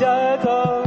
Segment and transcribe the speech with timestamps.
[0.00, 0.06] 这
[0.38, 0.79] 个。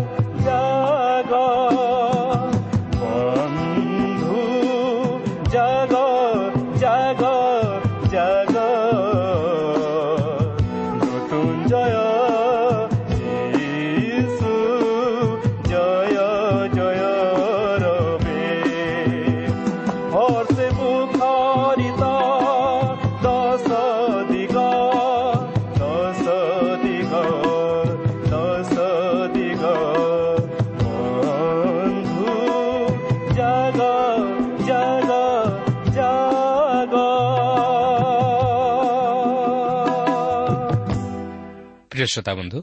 [42.04, 42.60] ପ୍ରିୟ ଶ୍ରୋତା ବନ୍ଧୁ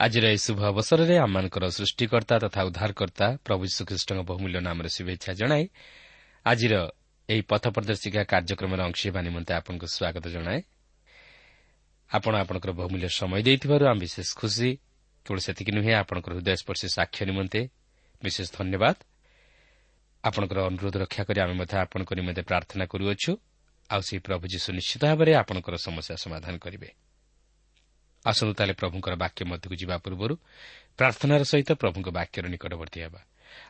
[0.00, 5.64] ଆଜିର ଏହି ଶୁଭ ଅବସରରେ ଆମମାନଙ୍କର ସୃଷ୍ଟିକର୍ତ୍ତା ତଥା ଉଦ୍ଧାରକର୍ତ୍ତା ପ୍ରଭୁ ଶ୍ରୀକୃଷ୍ଣଙ୍କ ବହୁମୂଲ୍ୟ ନାମରେ ଶୁଭେଚ୍ଛା ଜଣାଇ
[6.46, 6.74] ଆଜିର
[7.28, 10.60] ଏହି ପଥ ପ୍ରଦର୍ଶିକା କାର୍ଯ୍ୟକ୍ରମରେ ଅଂଶ ହେବା ନିମନ୍ତେ ଆପଣଙ୍କୁ ସ୍ୱାଗତ ଜଣାଏ।
[12.10, 14.70] ଆପଣ ଆପଣଙ୍କର ବହୁମୂଲ୍ୟ ସମୟ ଦେଇଥିବାରୁ ଆମେ ବିଶେଷ ଖୁସି
[15.26, 17.60] କେବଳ ସେତିକି ନୁହେଁ ଆପଣଙ୍କର ହୃଦୟସ୍ପର୍ଶୀ ସାକ୍ଷ୍ୟ ନିମନ୍ତେ
[18.22, 18.96] ବିଶେଷ ଧନ୍ୟବାଦ।
[20.24, 23.32] ଆପଣଙ୍କର ଅନୁରୋଧ ରକ୍ଷା କରି ଆମେ ମଧ୍ୟ ଆପଣଙ୍କ ନିମନ୍ତେ ପ୍ରାର୍ଥନା କରୁଅଛୁ।
[23.90, 27.05] ଆଉ ସେହି ପ୍ରଭୁ ଯୀଶୁ ନିଶ୍ଚିତ ଭାବରେ ଆପଣଙ୍କର ସମସ୍ୟା ସମାଧାନ କରିବେ।
[28.26, 30.34] ଆସନ୍ତୁ ତାହେଲେ ପ୍ରଭୁଙ୍କର ବାକ୍ୟ ମଧ୍ୟକୁ ଯିବା ପୂର୍ବରୁ
[30.98, 33.20] ପ୍ରାର୍ଥନାର ସହିତ ପ୍ରଭୁଙ୍କ ବାକ୍ୟର ନିକଟବର୍ତ୍ତୀ ହେବା।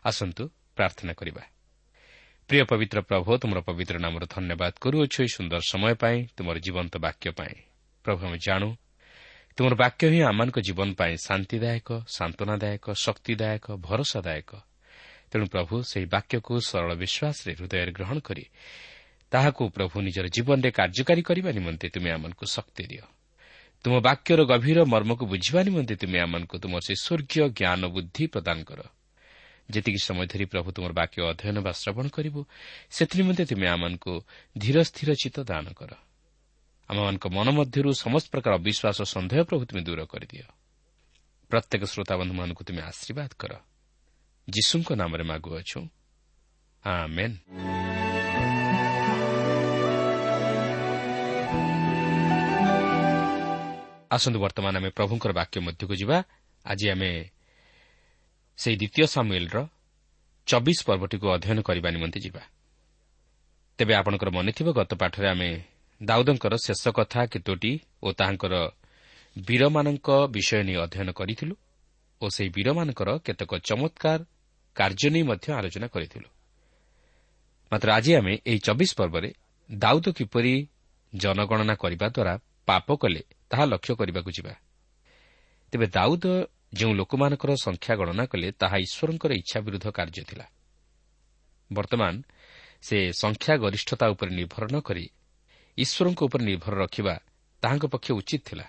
[0.04, 0.42] ଆସନ୍ତୁ
[0.76, 1.42] ପ୍ରାର୍ଥନା କରିବା।
[2.48, 7.28] ପ୍ରିୟ ପବିତ୍ର ପ୍ରଭୁ ତୁମର ପବିତ୍ର ନାମର ଧନ୍ୟବାଦ କରୁଅଛୁ ଏହି ସୁନ୍ଦର ସମୟ ପାଇଁ ତୁମର ଜୀବନ୍ତ ବାକ୍ୟ
[7.38, 7.54] ପାଇଁ।
[8.04, 8.68] ପ୍ରଭୁ ଆମେ ଜାଣୁ
[9.56, 14.50] ତୁମର ବାକ୍ୟ ହିଁ ଆମମାନଙ୍କ ଜୀବନ ପାଇଁ ଶାନ୍ତିଦାୟକ ସାନ୍ତ୍ୱନାଦାୟକ ଶକ୍ତିଦାୟକ ଭରସାଦାୟକ।
[15.30, 18.44] ତେଣୁ ପ୍ରଭୁ ସେହି ବାକ୍ୟକୁ ସରଳ ବିଶ୍ୱାସରେ ହୃଦୟରେ ଗ୍ରହଣ କରି
[19.32, 23.04] ତାହାକୁ ପ୍ରଭୁ ନିଜର ଜୀବନରେ କାର୍ଯ୍ୟକାରୀ କରିବା ନିମନ୍ତେ ତୁମେ ଆମମାନଙ୍କୁ ଶକ୍ତି ଦିଅ।
[23.84, 28.80] ତୁମ ବାକ୍ୟର ଗଭୀର ମର୍ମକୁ ବୁଝିବା ନିମନ୍ତେ ତୁମେ ଆମମାନଙ୍କୁ ତୁମର ସେ ସ୍ୱର୍ଗୀୟ ଜ୍ଞାନ ବୁଦ୍ଧି ପ୍ରଦାନ କର।
[29.70, 32.40] ଯେତିକି ସମୟ ଧରି ପ୍ରଭୁ ତୁମର ବାକ୍ୟ ଅଧ୍ୟୟନ ବା ଶ୍ରବଣ କରିବୁ
[32.90, 34.12] ସେଥିନିମନ୍ତେ ତୁମେ ଆମମାନଙ୍କୁ
[34.58, 35.92] ଧୀର ସ୍ଥିର ଚିତ୍ତ ଦାନ କର।
[36.88, 40.46] ଆମମାନଙ୍କ ମନ ମଧ୍ୟରୁ ସମସ୍ତ ପ୍ରକାର ଅବିଶ୍ୱାସ ସନ୍ଦେହ ପ୍ରଭୁ ତୁମେ ଦୂର କରିଦିଅ।
[41.50, 43.52] ପ୍ରତ୍ୟେକ ଶ୍ରୋତାବନ୍ଧୁମାନଙ୍କୁ ତୁମେ ଆଶୀର୍ବାଦ କର।
[44.50, 45.80] ଯୀଶୁଙ୍କ ନାମରେ ମାଗୁଅଛୁ।
[54.10, 56.16] ଆସନ୍ତୁ ବର୍ତ୍ତମାନ ଆମେ ପ୍ରଭୁଙ୍କର ବାକ୍ୟ ମଧ୍ୟକୁ ଯିବା।
[56.64, 57.10] ଆଜି ଆମେ
[58.58, 59.56] ସେହି ଦ୍ୱିତୀୟ ସାମୁଏଲ୍ର
[60.46, 62.42] ଚବିଶ ପର୍ବଟିକୁ ଅଧ୍ୟୟନ କରିବା ନିମନ୍ତେ ଯିବା।
[63.78, 65.50] ତେବେ ଆପଣଙ୍କର ମନେଥିବ ଗତ ପାଠରେ ଆମେ
[66.00, 67.72] ଦାଉଦଙ୍କର ଶେଷ କଥା କେତୋଟି
[68.02, 68.54] ଓ ତାହାଙ୍କର
[69.36, 71.54] ବୀରମାନଙ୍କ ବିଷୟ ନେଇ ଅଧ୍ୟୟନ କରିଥିଲୁ
[72.22, 74.20] ଓ ସେହି ବୀରମାନଙ୍କର କେତେକ ଚମତ୍କାର
[74.76, 76.28] କାର୍ଯ୍ୟ ନେଇ ମଧ୍ୟ ଆଲୋଚନା କରିଥିଲୁ।
[77.72, 79.30] ମାତ୍ର ଆଜି ଆମେ ଏହି ଚବିଶ ପର୍ବରେ
[79.70, 80.54] ଦାଉଦ କିପରି
[81.12, 82.34] ଜନଗଣନା କରିବା ଦ୍ୱାରା
[82.66, 84.54] ପାପ କଲେ ତାହା ଲକ୍ଷ୍ୟ କରିବାକୁ ଯିବା।
[85.72, 86.24] ତେବେ ଦାଉଦ
[86.74, 90.46] ଯେଉଁ ଲୋକମାନଙ୍କର ସଂଖ୍ୟା ଗଣନା କଲେ ତାହା ଈଶ୍ୱରଙ୍କର ଇଚ୍ଛା ବିରୁଦ୍ଧ କାର୍ଯ୍ୟ ଥିଲା।
[91.70, 92.14] ବର୍ତ୍ତମାନ
[92.82, 95.04] ସେ ସଂଖ୍ୟା ଗରିଷ୍ଠତା ଉପରେ ନିର୍ଭର ନ କରି
[95.78, 97.14] ଈଶ୍ୱରଙ୍କ ଉପରେ ନିର୍ଭର ରଖିବା
[97.62, 98.66] ତାହାଙ୍କ ପକ୍ଷେ ଉଚିତ ଥିଲା।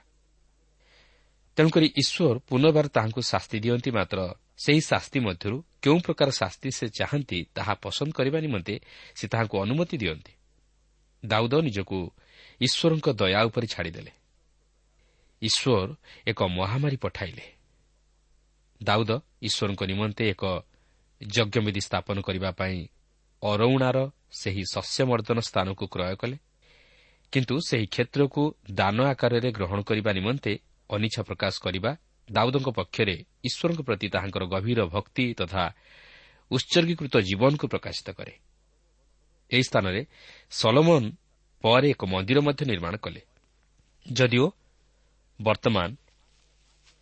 [1.57, 4.19] ତେଣୁକରି ଈଶ୍ୱର ପୁନର୍ବାର ତାହାଙ୍କୁ ଶାସ୍ତି ଦିଅନ୍ତି ମାତ୍ର
[4.57, 8.75] ସେହି ଶାସ୍ତି ମଧ୍ୟରୁ କେଉଁ ପ୍ରକାର ଶାସ୍ତି ସେ ଚାହାନ୍ତି ତାହା ପସନ୍ଦ କରିବା ନିମନ୍ତେ
[9.15, 10.33] ସେ ତାହାଙ୍କୁ ଅନୁମତି ଦିଅନ୍ତି।
[11.23, 11.99] ଦାଉଦ ନିଜକୁ
[12.61, 14.11] ଈଶ୍ୱରଙ୍କ ଦୟା ଉପରେ ଛାଡ଼ିଦେଲେ।
[15.41, 15.95] ଈଶ୍ୱର
[16.27, 17.45] ଏକ ମହାମାରୀ ପଠାଇଲେ।
[18.83, 19.11] ଦାଉଦ
[19.41, 20.43] ଈଶ୍ୱରଙ୍କ ନିମନ୍ତେ ଏକ
[21.21, 22.87] ଯଜ୍ଞବିଧି ସ୍ଥାପନ କରିବା ପାଇଁ
[23.43, 23.97] ଅରଉଣାର
[24.31, 26.37] ସେହି ଶସ୍ୟମର୍ଦ୍ଦନ ସ୍ଥାନକୁ କ୍ରୟ କଲେ।
[27.31, 30.59] କିନ୍ତୁ ସେହି କ୍ଷେତ୍ରକୁ ଦାନ ଆକାରରେ ଗ୍ରହଣ କରିବା ନିମନ୍ତେ
[30.89, 31.91] ଅନିଚ୍ଛା ପ୍ରକାଶ କରିବା
[32.31, 35.63] ଦାଉଦଙ୍କ ପକ୍ଷରେ ଈଶ୍ୱରଙ୍କ ପ୍ରତି ତାହାଙ୍କର ଗଭୀର ଭକ୍ତି ତଥା
[36.51, 38.33] ଉତ୍ସର୍ଗୀକୃତ ଜୀବନକୁ ପ୍ରକାଶିତ କରେ।
[39.51, 40.05] ଏହି ସ୍ଥାନରେ
[40.51, 41.03] ସଲମନ
[41.67, 43.21] ପରେ ଏକ ମନ୍ଦିର ମଧ୍ୟ ନିର୍ମାଣ କଲେ।
[44.05, 44.45] ଯଦିଓ
[45.39, 45.89] ବର୍ତ୍ତମାନ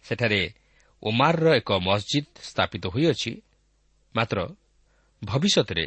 [0.05, 0.41] ସେଠାରେ
[1.03, 3.31] ଓମାରର ଏକ ମସ୍ଜିଦ୍ ସ୍ଥାପିତ ହୋଇଅଛି
[4.15, 4.37] ମାତ୍ର
[5.21, 5.85] ଭବିଷ୍ୟତରେ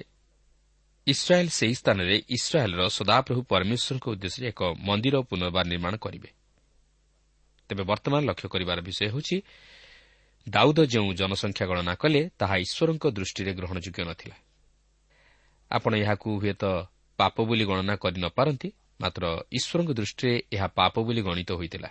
[1.07, 6.31] ଇସ୍ରାଏଲ୍ ସେହି ସ୍ଥାନରେ ଇସ୍ରାଏଲ୍ର ସଦାପ୍ରଭୁ ପରମେଶ୍ୱରଙ୍କ ଉଦ୍ଦେଶ୍ୟରେ ଏକ ମନ୍ଦିର ପୁନର୍ବାର ନିର୍ମାଣ କରିବେ।
[7.71, 9.37] ତେବେ ବର୍ତ୍ତମାନ ଲକ୍ଷ୍ୟ କରିବାର ବିଷୟ ହେଉଛି
[10.47, 14.37] ଦାଉଦ ଯେଉଁ ଜନସଂଖ୍ୟା ଗଣନା କଲେ ତାହା ଈଶ୍ୱରଙ୍କ ଦୃଷ୍ଟିରେ ଗ୍ରହଣଯୋଗ୍ୟ ନ ଥିଲା
[15.71, 16.65] ଆପଣ ଏହାକୁ ହୁଏତ
[17.19, 18.69] ପାପ ବୋଲି ଗଣନା କରି ନ ପାରନ୍ତି
[19.01, 21.91] ମାତ୍ର ଈଶ୍ୱରଙ୍କ ଦୃଷ୍ଟିରେ ଏହା ପାପ ବୋଲି ଗଣିତ ହୋଇଥିଲା।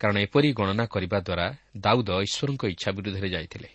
[0.00, 3.68] କାରଣ ଏପରି ଗଣନା କରିବା ଦ୍ୱାରା ଦାଉଦ ଈଶ୍ୱରଙ୍କ ଇଚ୍ଛା ବିରୁଦ୍ଧରେ ଯାଇଥିଲେ।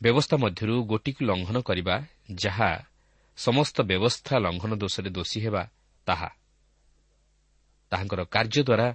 [0.00, 1.96] ବ୍ୟବସ୍ଥା ମଧ୍ୟରୁ ଗୋଟିକୁ ଲଙ୍ଘନ କରିବା
[2.34, 2.70] ଯାହା
[3.36, 5.62] ସମସ୍ତ ବ୍ୟବସ୍ଥା ଲଙ୍ଘନ ଦୋଷରେ ଦୋଷୀ ହେବା
[6.06, 6.30] ତାହା।
[7.92, 8.88] ତାହାଙ୍କର କାର୍ଯ୍ୟ ଦ୍ୱାରା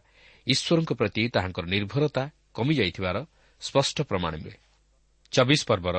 [0.48, 2.24] ଈଶ୍ୱରଙ୍କ ପ୍ରତି ତାହାଙ୍କର ନିର୍ଭରତା
[2.54, 3.18] କମିଯାଇଥିବାର
[3.62, 4.60] ସ୍ପଷ୍ଟ ପ୍ରମାଣ ମିଳେ।
[5.32, 5.98] ଚବିଶ ପର୍ବର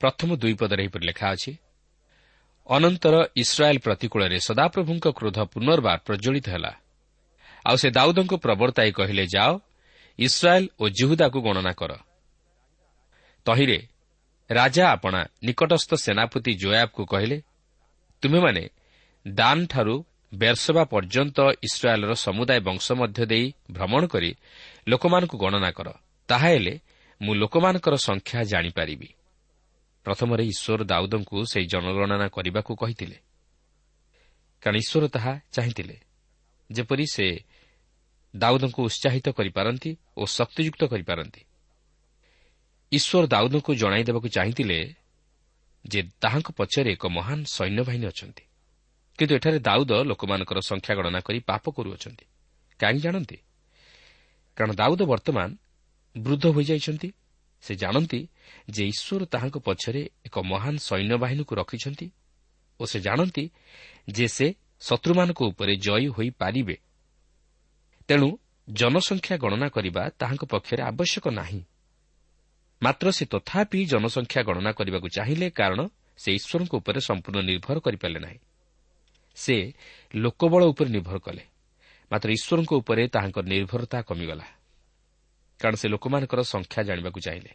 [0.00, 1.52] ପ୍ରଥମ ଦୁଇ ପଦରେ ଏହିପରି ଲେଖା ଅଛି
[2.66, 6.72] ଅନନ୍ତର ଇସ୍ରାଏଲ୍ ପ୍ରତିକୂଳରେ ସଦାପ୍ରଭୁଙ୍କ କ୍ରୋଧ ପୁନର୍ବାର ପ୍ରଜ୍ୱଳିତ ହେଲା।
[7.66, 9.58] ଆଉ ସେ ଦାଉଦଙ୍କୁ ପ୍ରବର୍ତ୍ତାଇ କହିଲେ ଯାଅ
[10.18, 11.92] ଇସ୍ରାଏଲ୍ ଓ ଜିହୁଦାକୁ ଗଣନା କର।
[13.44, 13.78] ତହିଁରେ
[14.50, 17.42] ରାଜା ଆପଣା ନିକଟସ୍ଥ ସେନାପତି ଜୋୟାବକୁ କହିଲେ
[18.22, 18.64] ତୁମେମାନେ
[19.28, 20.04] ଦାନ୍ଠାରୁ
[20.34, 24.30] ବେର୍ସବା ପର୍ଯ୍ୟନ୍ତ ଇସ୍ରାଏଲ୍ର ସମୁଦାୟ ବଂଶ ମଧ୍ୟ ଦେଇ ଭ୍ରମଣ କରି
[24.88, 25.88] ଲୋକମାନଙ୍କୁ ଗଣନା କର।
[26.28, 26.74] ତାହାହେଲେ
[27.22, 29.08] ମୁଁ ଲୋକମାନଙ୍କର ସଂଖ୍ୟା ଜାଣିପାରିବି।
[30.04, 33.18] ପ୍ରଥମରେ ଈଶ୍ୱର ଦାଉଦଙ୍କୁ ସେହି ଜନଗଣନା କରିବାକୁ କହିଥିଲେ।
[34.62, 36.00] କାରଣ ଈଶ୍ୱର ତାହା ଚାହିଁଥିଲେ।
[36.72, 37.44] ଯେପରି ସେ
[38.36, 41.44] ଦାଉଦଙ୍କୁ ଉତ୍ସାହିତ କରିପାରନ୍ତି ଓ ଶକ୍ତିଯୁକ୍ତ କରିପାରନ୍ତି।
[42.92, 44.94] ଈଶ୍ୱର ଦାଉଦଙ୍କୁ ଜଣାଇ ଦେବାକୁ ଚାହିଁଥିଲେ
[45.86, 48.44] ଯେ ତାହାଙ୍କ ପଛରେ ଏକ ମହାନ ସୈନ୍ୟବାହିନୀ ଅଛନ୍ତି।
[49.18, 52.24] କିନ୍ତୁ ଏଠାରେ ଦାଉଦ ଲୋକମାନଙ୍କର ସଂଖ୍ୟା ଗଣନା କରି ପାପ କରୁଅଛନ୍ତି।
[52.78, 53.36] କାହିଁକି ଜାଣନ୍ତି?
[54.56, 55.56] କାରଣ ଦାଉଦ ବର୍ତ୍ତମାନ
[56.16, 57.12] ବୃଦ୍ଧ ହୋଇଯାଇଛନ୍ତି
[57.64, 58.20] ସେ ଜାଣନ୍ତି
[58.70, 62.06] ଯେ ଈଶ୍ୱର ତାହାଙ୍କ ପଛରେ ଏକ ମହାନ ସୈନ୍ୟବାହିନୀକୁ ରଖିଛନ୍ତି
[62.80, 63.44] ଓ ସେ ଜାଣନ୍ତି
[64.10, 64.46] ଯେ ସେ
[64.80, 66.76] ଶତ୍ରୁମାନଙ୍କ ଉପରେ ଜୟୀ ହୋଇପାରିବେ।
[68.08, 68.28] ତେଣୁ
[68.68, 71.60] ଜନସଂଖ୍ୟା ଗଣନା କରିବା ତାହାଙ୍କ ପକ୍ଷରେ ଆବଶ୍ୟକ ନାହିଁ।
[72.82, 75.80] ମାତ୍ର ସେ ତଥାପି ଜନସଂଖ୍ୟା ଗଣନା କରିବାକୁ ଚାହିଁଲେ କାରଣ
[76.16, 78.38] ସେ ଈଶ୍ୱରଙ୍କ ଉପରେ ସମ୍ପୂର୍ଣ୍ଣ ନିର୍ଭର କରିପାରିଲେ ନାହିଁ।
[79.36, 79.56] ସେ
[80.14, 81.44] ଲୋକବଳ ଉପରେ ନିର୍ଭର କଲେ।
[82.10, 84.46] ମାତ୍ର ଈଶ୍ୱରଙ୍କ ଉପରେ ତାହାଙ୍କ ନିର୍ଭରତା କମିଗଲା।
[85.64, 87.52] କାରଣ ସେ ଲୋକମାନଙ୍କର ସଂଖ୍ୟା ଜାଣିବାକୁ ଚାହିଁଲେ।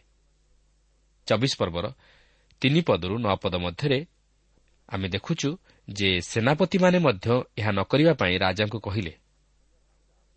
[1.28, 1.86] ଚବିଶ ପର୍ବର
[2.62, 3.98] ତିନି ପଦରୁ ନଅ ପଦ ମଧ୍ୟରେ
[4.88, 5.48] ଆମେ ଦେଖୁଛୁ
[5.88, 7.26] ଯେ ସେନାପତିମାନେ ମଧ୍ୟ
[7.58, 9.12] ଏହା ନ କରିବା ପାଇଁ ରାଜାଙ୍କୁ କହିଲେ।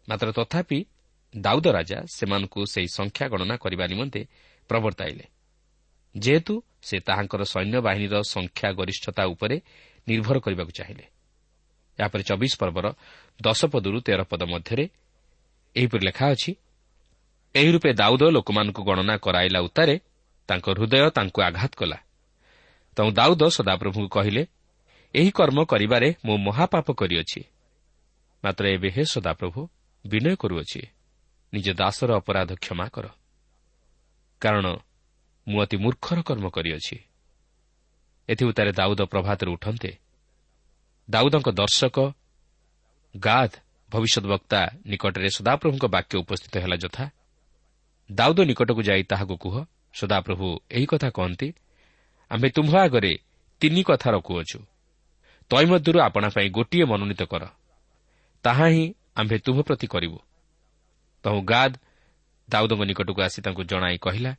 [0.10, 0.80] ମାତ୍ର ତଥାପି
[1.34, 4.22] ଦାଉଦ ରାଜା ସେମାନଙ୍କୁ ସେହି ସଂଖ୍ୟା ଗଣନା କରିବା ନିମନ୍ତେ
[4.70, 5.26] ପ୍ରବର୍ତ୍ତାଇଲେ।
[6.16, 9.58] ଯେହେତୁ ସେ ତାହାଙ୍କର ସୈନ୍ୟବାହିନୀର ସଂଖ୍ୟା ଗରିଷ୍ଠତା ଉପରେ
[10.08, 11.06] ନିର୍ଭର କରିବାକୁ ଚାହିଁଲେ।
[12.00, 12.86] ଏହାପରେ ଚବିଶ ପର୍ବର
[13.42, 14.86] ଦଶ ପଦରୁ ତେର ପଦ ମଧ୍ୟରେ
[15.76, 16.52] ଏହିପରି ଲେଖା ଅଛି
[17.56, 19.96] ଏହି ରୂପେ ଦାଉଦ ଲୋକମାନଙ୍କୁ ଗଣନା କରାଇଲା ଉତ୍ତାରେ
[20.50, 21.98] ତାଙ୍କ ହୃଦୟ ତାଙ୍କୁ ଆଘାତ କଲା।
[22.98, 24.44] ତେଣୁ ଦାଉଦ ସଦାପ୍ରଭୁଙ୍କୁ କହିଲେ
[25.14, 27.42] ଏହି କର୍ମ କରିବାରେ ମୁଁ ମହାପାପ କରିଅଛି।
[28.44, 29.62] ମାତ୍ର ଏବେ ହେ ସଦାପ୍ରଭୁ
[30.06, 30.82] ବିନୟ କରୁଅଛି।
[31.54, 33.06] ନିଜ ଦାସର ଅପରାଧ କ୍ଷମା କର।
[34.42, 34.66] କାରଣ
[35.48, 36.98] ମୁଁ ଅତି ମୂର୍ଖର କର୍ମ କରିଅଛି
[38.30, 39.92] ଏଥିଉତ୍ତାରେ ଦାଉଦ ପ୍ରଭାତରେ ଉଠନ୍ତେ।
[41.10, 41.98] ଦାଉଦଙ୍କ ଦର୍ଶକ
[43.16, 43.52] ଗାଦ
[43.90, 47.06] ଭବିଷ୍ୟତ ବକ୍ତା ନିକଟରେ ସଦାପ୍ରଭୁଙ୍କ ବାକ୍ୟ ଉପସ୍ଥିତ ହେଲା ଯଥା
[48.12, 51.54] ଦାଉଦ ନିକଟକୁ ଯାଇ ତାହାକୁ କୁହ। ସଦାପ୍ରଭୁ ଏହି କଥା କହନ୍ତି
[52.32, 53.14] ଆମ୍ଭେ ତୁମ୍ଭ ଆଗରେ
[53.60, 54.60] ତିନି କଥା ରଖୁଅଛୁ।
[55.50, 57.44] ତୈ ମଧ୍ୟରୁ ଆପଣା ପାଇଁ ଗୋଟିଏ ମନୋନୀତ କର।
[58.44, 60.20] ତାହା ହିଁ ଆମ୍ଭେ ତୁମ୍ଭ ପ୍ରତି କରିବୁ।
[61.24, 61.74] ତହୁ ଗାଦ
[62.50, 64.36] ଦାଉଦଙ୍କ ନିକଟକୁ ଆସି ତାଙ୍କୁ ଜଣାଇ କହିଲା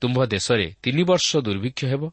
[0.00, 2.10] ତୁମ୍ଭ ଦେଶରେ ତିନି ବର୍ଷ ଦୁର୍ଭିକ୍ଷ ହେବ।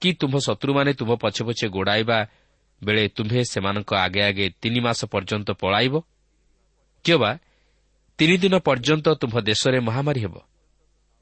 [0.00, 2.26] କି ତୁମ୍ଭ ଶତ୍ରୁମାନେ ତୁମ୍ଭ ପଛେ ପଛେ ଗୋଡ଼ାଇବା
[2.84, 5.94] ବେଳେ ତୁମ୍ଭେ ସେମାନଙ୍କ ଆଗେ ଆଗେ ତିନି ମାସ ପର୍ଯ୍ୟନ୍ତ ପଳାଇବ?
[7.04, 7.45] କିମ୍ବା ତିନି
[8.18, 10.36] ଦିନ ପର୍ଯ୍ୟନ୍ତ ତୁମ୍ଭ ଦେଶରେ ମହାମାରୀ ହେବ।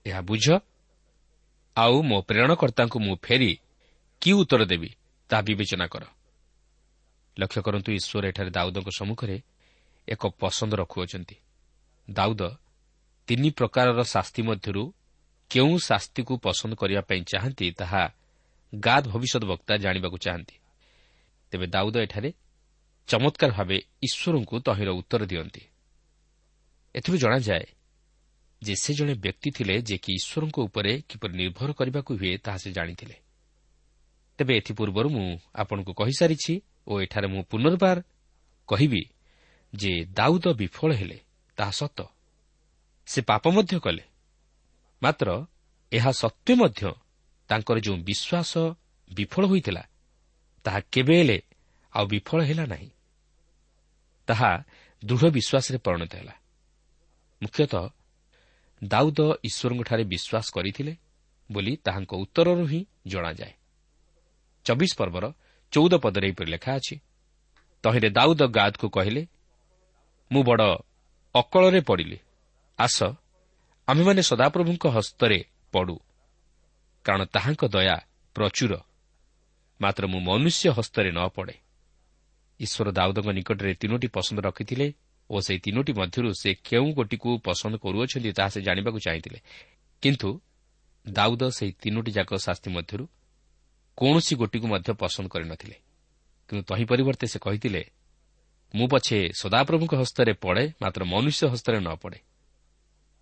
[0.06, 0.46] ଏହା ବୁଝ
[1.76, 3.58] ଆଉ ମୋ ପ୍ରେରଣକର୍ତ୍ତାଙ୍କୁ ମୁଁ ଫେରି
[4.20, 4.90] କି ଉତ୍ତର ଦେବି
[5.28, 6.04] ତାହା ବିବେଚନା କର।
[7.40, 9.42] ଲକ୍ଷ୍ୟ କରନ୍ତୁ ଈଶ୍ୱର ଏଠାରେ ଦାଉଦଙ୍କ ସମ୍ମୁଖରେ
[10.08, 11.36] ଏକ ପସନ୍ଦ ରଖୁଅଛନ୍ତି।
[12.10, 12.42] ଦାଉଦ
[13.26, 14.92] ତିନି ପ୍ରକାରର ଶାସ୍ତି ମଧ୍ୟରୁ
[15.50, 18.02] କେଉଁ ଶାସ୍ତିକୁ ପସନ୍ଦ କରିବା ପାଇଁ ଚାହାନ୍ତି ତାହା
[18.74, 20.56] ଗାଦ ଭବିଷ୍ୟତ ବକ୍ତା ଜାଣିବାକୁ ଚାହାନ୍ତି।
[21.50, 22.30] ତେବେ ଦାଉଦ ଏଠାରେ
[23.08, 25.62] ଚମତ୍କାର ଭାବେ ଈଶ୍ୱରଙ୍କୁ ତହିଁର ଉତ୍ତର ଦିଅନ୍ତି।
[26.94, 27.66] ଏଥିରୁ ଜଣାଯାଏ
[28.62, 32.72] ଯେ ସେ ଜଣେ ବ୍ୟକ୍ତି ଥିଲେ ଯେ କି ଈଶ୍ୱରଙ୍କ ଉପରେ କିପରି ନିର୍ଭର କରିବାକୁ ହୁଏ ତାହା ସେ
[32.72, 33.16] ଜାଣିଥିଲେ।
[34.38, 38.02] ତେବେ ଏଥିପୂର୍ବରୁ ମୁଁ ଆପଣଙ୍କୁ କହିସାରିଛି ଓ ଏଠାରେ ମୁଁ ପୁନର୍ବାର
[38.68, 39.02] କହିବି
[39.74, 41.20] ଯେ ଦାଉଦ ବିଫଳ ହେଲେ
[41.56, 41.98] ତାହା ସତ।
[43.06, 44.04] ସେ ପାପ ମଧ୍ୟ କଲେ।
[45.02, 45.46] ମାତ୍ର
[45.92, 46.92] ଏହା ସତ୍ତ୍ୱେ ମଧ୍ୟ
[47.48, 48.52] ତାଙ୍କର ଯେଉଁ ବିଶ୍ୱାସ
[49.12, 49.82] ବିଫଳ ହୋଇଥିଲା
[50.64, 51.38] ତାହା କେବେ ହେଲେ
[51.92, 52.90] ଆଉ ବିଫଳ ହେଲା ନାହିଁ।
[54.26, 54.50] ତାହା
[55.04, 56.34] ଦୃଢ଼ ବିଶ୍ୱାସରେ ପରିଣତ ହେଲା।
[57.44, 57.84] ମୁଖ୍ୟତଃ
[58.82, 60.92] ଦାଉଦ ଈଶ୍ୱରଙ୍କଠାରେ ବିଶ୍ୱାସ କରିଥିଲେ
[61.50, 63.54] ବୋଲି ତାହାଙ୍କ ଉତ୍ତରରୁ ହିଁ ଜଣାଯାଏ।
[64.66, 65.24] ଚବିଶ ପର୍ବର
[65.72, 66.94] ଚଉଦ ପଦରେ ଏହିପରି ଲେଖା ଅଛି
[67.84, 69.22] ତହିଁରେ ଦାଉଦ ଗାଦକୁ କହିଲେ
[70.30, 70.64] ମୁଁ ବଡ଼
[71.34, 72.18] ଅକଳରେ ପଡ଼ିଲି।
[72.78, 72.98] ଆସ
[73.88, 75.38] ଆମ୍ଭେମାନେ ସଦାପ୍ରଭୁଙ୍କ ହସ୍ତରେ
[75.72, 75.96] ପଡ଼ୁ
[77.04, 77.96] କାରଣ ତାହାଙ୍କ ଦୟା
[78.36, 78.72] ପ୍ରଚୁର।
[79.80, 81.56] ମାତ୍ର ମୁଁ ମନୁଷ୍ୟ ହସ୍ତରେ ନ ପଡ଼େ।
[82.60, 84.86] ଈଶ୍ୱର ଦାଉଦଙ୍କ ନିକଟରେ ତିନୋଟି ପସନ୍ଦ ରଖିଥିଲେ
[85.30, 89.38] ଓ ସେହି ତିନୋଟି ମଧ୍ୟରୁ ସେ କେଉଁ ଗୋଟିକୁ ପସନ୍ଦ କରୁଅଛନ୍ତି ତାହା ସେ ଜାଣିବାକୁ ଚାହିଁଥିଲେ।
[90.02, 90.30] କିନ୍ତୁ
[91.04, 93.04] ଦାଉଦ ସେହି ତିନୋଟି ଯାକ ଶାସ୍ତି ମଧ୍ୟରୁ
[93.98, 95.76] କୌଣସି ଗୋଟିକୁ ମଧ୍ୟ ପସନ୍ଦ କରିନଥିଲେ।
[96.48, 97.82] କିନ୍ତୁ ତହିଁ ପରିବର୍ତ୍ତେ ସେ କହିଥିଲେ
[98.74, 102.18] ମୁଁ ପଛେ ସଦାପ୍ରଭୁଙ୍କ ହସ୍ତରେ ପଡ଼େ ମାତ୍ର ମନୁଷ୍ୟ ହସ୍ତରେ ନ ପଡ଼େ।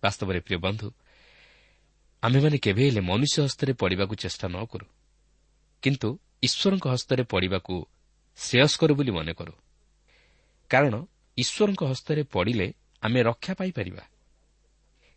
[0.03, 0.87] ବାସ୍ତବରେ ପ୍ରିୟ ବନ୍ଧୁ
[2.23, 4.85] ଆମ୍ଭେମାନେ କେବେ ହେଲେ ମନୁଷ୍ୟ ହସ୍ତରେ ପଡ଼ିବାକୁ ଚେଷ୍ଟା ନ କରୁ।
[5.83, 6.09] କିନ୍ତୁ
[6.43, 7.75] ଈଶ୍ୱରଙ୍କ ହସ୍ତରେ ପଡ଼ିବାକୁ
[8.39, 9.53] ଶ୍ରେୟସ୍କର ବୋଲି ମନେ କରୁ
[10.71, 10.93] କାରଣ
[11.37, 14.03] ଈଶ୍ୱରଙ୍କ ହସ୍ତରେ ପଡ଼ିଲେ ଆମେ ରକ୍ଷା ପାଇପାରିବା।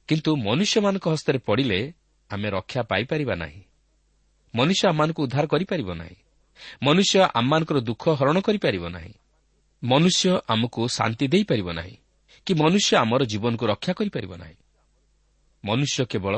[0.08, 1.92] କିନ୍ତୁ ମନୁଷ୍ୟମାନଙ୍କ ହସ୍ତରେ ପଡ଼ିଲେ
[2.30, 3.62] ଆମେ ରକ୍ଷା ପାଇପାରିବା ନାହିଁ।
[4.54, 6.16] ମନୁଷ୍ୟ ଆମମାନଙ୍କୁ ଉଦ୍ଧାର କରିପାରିବ ନାହିଁ।
[6.82, 9.14] ମନୁଷ୍ୟ ଆମମାନଙ୍କର ଦୁଃଖ ହରଣ କରିପାରିବ ନାହିଁ।
[9.84, 11.96] ମନୁଷ୍ୟ ଆମକୁ ଶାନ୍ତି ଦେଇପାରିବ ନାହିଁ
[12.46, 14.56] କି ମନୁଷ୍ୟ ଆମର ଜୀବନକୁ ରକ୍ଷା କରିପାରିବ ନାହିଁ।
[15.64, 16.34] ମନୁଷ୍ୟ କେବଳ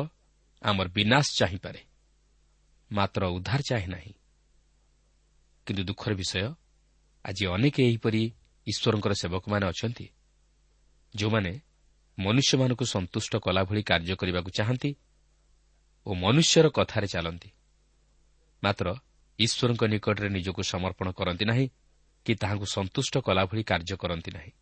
[0.63, 1.81] ଆମର ବିନାଶ ଚାହିଁପାରେ
[2.93, 4.13] ମାତ୍ର ଉଦ୍ଧାର ଚାହେଁ ନାହିଁ।
[5.67, 6.55] କିନ୍ତୁ ଦୁଃଖର ବିଷୟ
[7.25, 8.23] ଆଜି ଅନେକ ଏହିପରି
[8.69, 10.07] ଈଶ୍ୱରଙ୍କର ସେବକମାନେ ଅଛନ୍ତି।
[11.15, 11.53] ଯେଉଁମାନେ
[12.19, 14.91] ମନୁଷ୍ୟମାନଙ୍କୁ ସନ୍ତୁଷ୍ଟ କଲା ଭଳି କାର୍ଯ୍ୟ କରିବାକୁ ଚାହାନ୍ତି
[16.07, 17.51] ଓ ମନୁଷ୍ୟର କଥାରେ ଚାଲନ୍ତି।
[18.63, 18.87] ମାତ୍ର
[19.39, 21.67] ଈଶ୍ୱରଙ୍କ ନିକଟରେ ନିଜକୁ ସମର୍ପଣ କରନ୍ତି ନାହିଁ
[22.27, 24.53] କି ତାହାଙ୍କୁ ସନ୍ତୁଷ୍ଟ କଲା ଭଳି କାର୍ଯ୍ୟ କରନ୍ତି ନାହିଁ।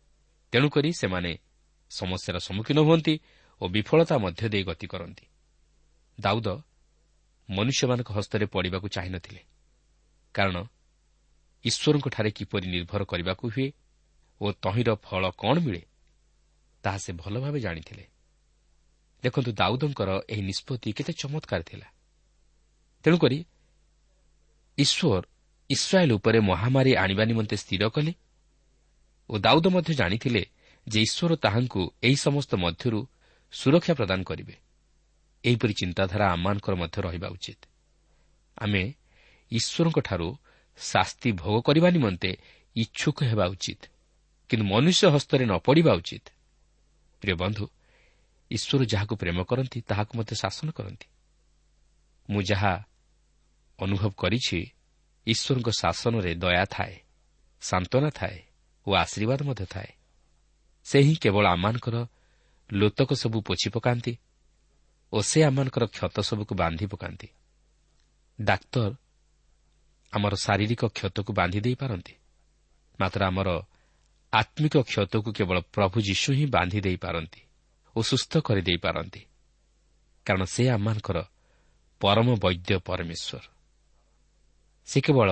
[0.51, 1.31] ତେଣୁକରି ସେମାନେ
[1.89, 3.13] ସମସ୍ୟାର ସମ୍ମୁଖୀନ ହୁଅନ୍ତି
[3.61, 5.25] ଓ ବିଫଳତା ମଧ୍ୟ ଦେଇ ଗତି କରନ୍ତି।
[6.19, 6.47] ଦାଉଦ
[7.49, 9.41] ମନୁଷ୍ୟମାନଙ୍କ ହସ୍ତରେ ପଡ଼ିବାକୁ ଚାହିଁନଥିଲେ।
[10.33, 10.57] କାରଣ
[11.63, 13.67] ଈଶ୍ୱରଙ୍କଠାରେ କିପରି ନିର୍ଭର କରିବାକୁ ହୁଏ
[14.41, 15.81] ଓ ତହିଁର ଫଳ କ'ଣ ମିଳେ?
[16.83, 18.07] ତାହା ସେ ଭଲ ଭାବେ ଜାଣିଥିଲେ।
[19.23, 21.87] ଦେଖନ୍ତୁ ଦାଉଦଙ୍କର ଏହି ନିଷ୍ପତ୍ତି କେତେ ଚମତ୍କାର ଥିଲା।
[23.03, 23.45] ତେଣୁକରି
[24.77, 25.23] ଈଶ୍ୱର
[25.69, 28.13] ଇସ୍ରାଏଲ୍ ଉପରେ ମହାମାରୀ ଆଣିବା ନିମନ୍ତେ ସ୍ଥିର କଲେ
[29.29, 30.45] ଓ ଦାଉଦ ମଧ୍ୟ ଜାଣିଥିଲେ
[30.87, 33.07] ଯେ ଈଶ୍ୱର ତାହାଙ୍କୁ ଏହି ସମସ୍ତ ମଧ୍ୟରୁ
[33.51, 34.55] ସୁରକ୍ଷା ପ୍ରଦାନ କରିବେ।
[35.43, 37.61] ଏହିପରି ଚିନ୍ତାଧାରା ଆମମାନଙ୍କର ମଧ୍ୟ ରହିବା ଉଚିତ।
[38.57, 38.83] ଆମେ
[39.51, 40.37] ଈଶ୍ୱରଙ୍କଠାରୁ
[40.77, 42.37] ଶାସ୍ତି ଭୋଗ କରିବା ନିମନ୍ତେ
[42.75, 43.81] ଇଚ୍ଛୁକ ହେବା ଉଚିତ।
[44.49, 46.25] କିନ୍ତୁ ମନୁଷ୍ୟ ହସ୍ତରେ ନ ପଡ଼ିବା ଉଚିତ।
[47.21, 47.65] ପ୍ରିୟ ବନ୍ଧୁ
[48.51, 51.07] ଈଶ୍ୱର ଯାହାକୁ ପ୍ରେମ କରନ୍ତି ତାହାକୁ ମଧ୍ୟ ଶାସନ କରନ୍ତି।
[52.29, 52.73] ମୁଁ ଯାହା
[53.79, 54.59] ଅନୁଭବ କରିଛି
[55.27, 56.95] ଈଶ୍ୱରଙ୍କ ଶାସନରେ ଦୟା ଥାଏ
[57.61, 58.37] ସାନ୍ତ୍ୱନା ଥାଏ
[58.87, 59.91] ଓ ଆଶୀର୍ବାଦ ମଧ୍ୟ ଥାଏ।
[60.85, 61.97] ସେ ହିଁ କେବଳ ଆମମାନଙ୍କର
[62.69, 64.13] ଲୋତକ ସବୁ ପୋଛି ପକାନ୍ତି
[65.13, 67.27] ଓ ସେ ଆମମାନଙ୍କର କ୍ଷତ ସବୁକୁ ବାନ୍ଧି ପକାନ୍ତି।
[68.41, 68.91] ଡାକ୍ତର
[70.13, 72.13] ଆମର ଶାରୀରିକ କ୍ଷତକୁ ବାନ୍ଧି ଦେଇପାରନ୍ତି।
[72.99, 73.49] ମାତ୍ର ଆମର
[74.39, 77.41] ଆତ୍ମିକ କ୍ଷତକୁ କେବଳ ପ୍ରଭୁ ଯୀଶୁ ହିଁ ବାନ୍ଧି ଦେଇପାରନ୍ତି
[77.95, 79.21] ଓ ସୁସ୍ଥ କରିଦେଇପାରନ୍ତି
[80.25, 81.17] କାରଣ ସେ ଆମମାନଙ୍କର
[82.01, 83.43] ପରମ ବୈଦ୍ୟ ପରମେଶ୍ୱର
[84.87, 85.29] ସେ କେବଳ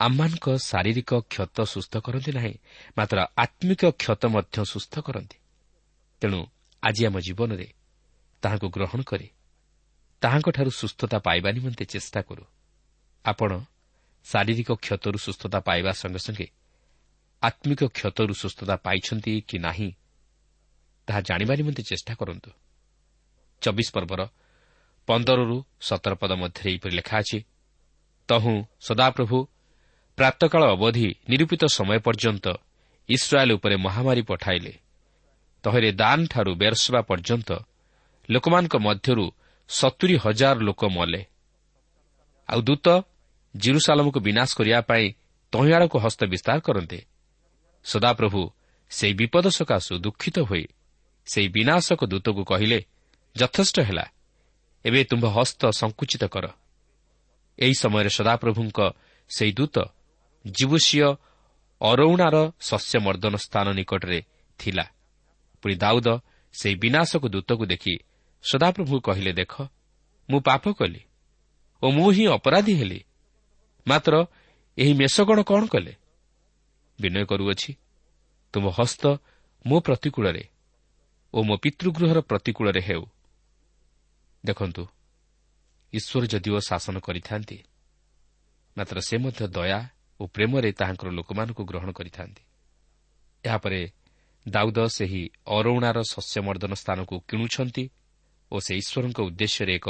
[0.00, 2.54] ଆମମାନଙ୍କ ଶାରୀରିକ କ୍ଷତ ସୁସ୍ଥ କରନ୍ତି ନାହିଁ
[2.96, 5.38] ମାତ୍ର ଆତ୍ମିକ କ୍ଷତ ମଧ୍ୟ ସୁସ୍ଥ କରନ୍ତି
[6.22, 6.40] ତେଣୁ
[6.82, 7.68] ଆଜି ଆମ ଜୀବନରେ
[8.42, 9.28] ତାହାଙ୍କୁ ଗ୍ରହଣ କରି
[10.22, 12.44] ତାହାଙ୍କଠାରୁ ସୁସ୍ଥତା ପାଇବା ନିମନ୍ତେ ଚେଷ୍ଟା କରୁ
[13.24, 13.50] ଆପଣ
[14.26, 16.46] ଶାରୀରିକ କ୍ଷତରୁ ସୁସ୍ଥତା ପାଇବା ସଙ୍ଗେ ସଙ୍ଗେ
[17.48, 19.88] ଆତ୍ମିକ କ୍ଷତରୁ ସୁସ୍ଥତା ପାଇଛନ୍ତି କି ନାହିଁ
[21.08, 22.50] ତାହା ଜାଣିବା ନିମନ୍ତେ ଚେଷ୍ଟା କରନ୍ତୁ।
[23.62, 24.20] ଚବିଶ ପର୍ବର
[25.08, 27.38] ପନ୍ଦରରୁ ସତର ପଦ ମଧ୍ୟରେ ଏହିପରି ଲେଖା ଅଛି
[28.28, 28.54] ତହୁଁ
[28.86, 29.38] ସଦାପ୍ରଭୁ
[30.18, 32.46] ପ୍ରାତକାଳ ଅବଧି ନିରୂପିତ ସମୟ ପର୍ଯ୍ୟନ୍ତ
[33.08, 34.72] ଇସ୍ରାଏଲ୍ ଉପରେ ମହାମାରୀ ପଠାଇଲେ।
[35.64, 37.50] ତହିଁରେ ଦାନଠାରୁ ବେରସବା ପର୍ଯ୍ୟନ୍ତ
[38.28, 39.26] ଲୋକମାନଙ୍କ ମଧ୍ୟରୁ
[39.70, 41.22] ସତୁରି ହଜାର ଲୋକ ମଲେ।
[42.48, 42.86] ଆଉ ଦୂତ
[43.54, 45.06] ଜିରୁସାଲମକୁ ବିନାଶ କରିବା ପାଇଁ
[45.52, 46.98] ତହିଁଆଡ଼କୁ ହସ୍ତ ବିସ୍ତାର କରନ୍ତେ।
[47.84, 48.42] ସଦାପ୍ରଭୁ
[48.90, 50.64] ସେହି ବିପଦ ସକାଶୁ ଦୁଃଖିତ ହୋଇ
[51.26, 52.78] ସେହି ବିନାଶକ ଦୂତକୁ କହିଲେ
[53.36, 54.04] ଯଥେଷ୍ଟ ହେଲା।
[54.84, 56.46] ଏବେ ତୁମ୍ଭ ହସ୍ତ ସଂକୁଚିତ କର।
[57.58, 58.78] ଏହି ସମୟରେ ସଦାପ୍ରଭୁଙ୍କ
[59.28, 59.76] ସେହି ଦୂତ
[60.46, 61.08] ଜୀବୁଷୀୟ
[61.80, 64.18] ଅରଉଣାର ଶସ୍ୟମର୍ଦ୍ଦନ ସ୍ଥାନ ନିକଟରେ
[64.58, 64.84] ଥିଲା।
[65.62, 66.08] ପୁଣି ଦାଉଦ
[66.52, 67.94] ସେହି ବିନାଶକ ଦୂତକୁ ଦେଖି
[68.44, 69.54] ସଦାପ୍ରଭୁ କହିଲେ ଦେଖ
[70.28, 71.02] ମୁଁ ପାପ କଲି
[71.82, 73.00] ଓ ମୁଁ ହିଁ ଅପରାଧୀ ହେଲି।
[73.86, 74.14] ମାତ୍ର
[74.78, 75.92] ଏହି ମେଷଗଣ କ'ଣ କଲେ?
[76.98, 77.70] ବିନୟ କରୁଅଛି।
[78.54, 79.04] ତୁମ ହସ୍ତ
[79.64, 80.44] ମୋ ପ୍ରତିକୂଳରେ
[81.34, 83.04] ଓ ମୋ ପିତୃଗୃହର ପ୍ରତିକୂଳରେ ହେଉ।
[84.44, 84.82] ଦେଖନ୍ତୁ
[85.92, 87.58] ଈଶ୍ୱର ଯଦିଓ ଶାସନ କରିଥାନ୍ତି
[88.76, 89.80] ମାତ୍ର ସେ ମଧ୍ୟ ଦୟା
[90.20, 92.42] ଓ ପ୍ରେମରେ ତାହାଙ୍କର ଲୋକମାନଙ୍କୁ ଗ୍ରହଣ କରିଥାନ୍ତି।
[93.44, 93.80] ଏହାପରେ
[94.46, 95.22] ଦାଉଦ ସେହି
[95.56, 97.84] ଅରଉଣାର ଶସ୍ୟମର୍ଦ୍ଦନ ସ୍ଥାନକୁ କିଣୁଛନ୍ତି
[98.52, 99.88] ଓ ସେ ଈଶ୍ୱରଙ୍କ ଉଦ୍ଦେଶ୍ୟରେ ଏକ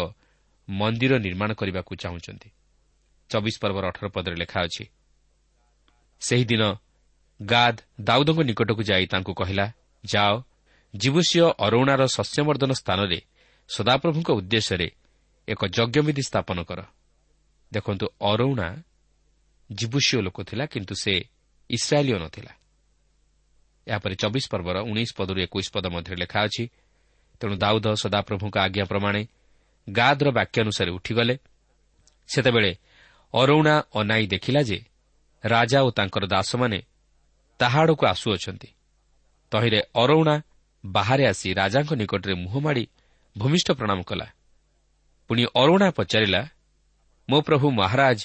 [0.69, 2.49] ମନ୍ଦିର ନିର୍ମାଣ କରିବାକୁ ଚାହୁଁଛନ୍ତି।
[3.31, 4.85] ଚବିଶ ପର୍ବର ଅଠର ପଦରେ ଲେଖା ଅଛି
[6.23, 6.63] ସେହିଦିନ
[7.43, 9.67] ଗାଦ ଦାଉଦଙ୍କ ନିକଟକୁ ଯାଇ ତାଙ୍କୁ କହିଲା
[10.05, 10.35] ଯାଅ
[10.95, 13.19] ଜୀବୁଷୀୟ ଅରଉଣାର ଶସ୍ୟମର୍ଦ୍ଦନ ସ୍ଥାନରେ
[13.69, 14.89] ସଦାପ୍ରଭୁଙ୍କ ଉଦ୍ଦେଶ୍ୟରେ
[15.49, 16.81] ଏକ ଯଜ୍ଞବିଧି ସ୍ଥାପନ କର।
[17.73, 18.69] ଦେଖନ୍ତୁ ଅରଉଣା
[19.73, 21.15] ଜୀବୁଷୀୟ ଲୋକ ଥିଲା କିନ୍ତୁ ସେ
[21.71, 22.53] ଇସ୍ରାଏଲୀୟ ନଥିଲା।
[23.87, 26.65] ଏହାପରେ ଚବିଶ ପର୍ବର ଉଣେଇଶ ପଦରୁ ଏକୋଇଶ ପଦ ମଧ୍ୟରେ ଲେଖା ଅଛି
[27.41, 29.23] ତେଣୁ ଦାଉଦ ସଦାପ୍ରଭୁଙ୍କ ଆଜ୍ଞା ପ୍ରମାଣେ
[29.91, 31.35] ଗାଦର ବାକ୍ୟ ଅନୁସାରେ ଉଠିଗଲେ।
[32.29, 32.73] ସେତେବେଳେ
[33.35, 34.79] ଅରଉଣା ଅନାଇ ଦେଖିଲା ଯେ
[35.45, 36.83] ରାଜା ଓ ତାଙ୍କର ଦାସମାନେ
[37.61, 38.69] ତାହା ଆଡ଼କୁ ଆସୁଅଛନ୍ତି।
[39.53, 40.37] ତହିଁରେ ଅରଉଣା
[40.85, 42.85] ବାହାରେ ଆସି ରାଜାଙ୍କ ନିକଟରେ ମୁହଁ ମାଡ଼ି
[43.37, 44.27] ଭୂମିଷ୍ଠ ପ୍ରଣାମ କଲା।
[45.31, 46.43] ପୁଣି ଅରୁଣା ପଚାରିଲା
[47.29, 48.21] ମୋ ପ୍ରଭୁ ମହାରାଜ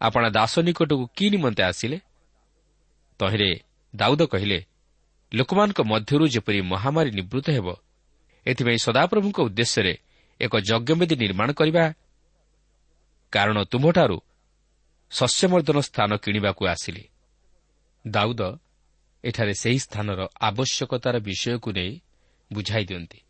[0.00, 1.98] ଆପଣା ଦାସ ନିକଟକୁ କି ନିମନ୍ତେ ଆସିଲେ?
[3.20, 3.50] ତହିଁରେ
[3.94, 4.58] ଦାଉଦ କହିଲେ
[5.32, 7.68] ଲୋକମାନଙ୍କ ମଧ୍ୟରୁ ଯେପରି ମହାମାରୀ ନିବୃତ୍ତ ହେବ
[8.46, 9.94] ଏଥିପାଇଁ ସଦାପ୍ରଭୁଙ୍କ ଉଦ୍ଦେଶ୍ୟରେ
[10.40, 11.84] ଏକ ଯଜ୍ଞବେଦୀ ନିର୍ମାଣ କରିବା
[13.32, 14.16] କାରଣ ତୁମ୍ଭଠାରୁ
[15.10, 17.04] ଶସ୍ୟମର୍ଦ୍ଦନ ସ୍ଥାନ କିଣିବାକୁ ଆସିଲି।
[18.06, 18.42] ଦାଉଦ
[19.24, 21.92] ଏଠାରେ ସେହି ସ୍ଥାନର ଆବଶ୍ୟକତାର ବିଷୟକୁ ନେଇ
[22.52, 23.20] ବୁଝାଇ ଦିଅନ୍ତି।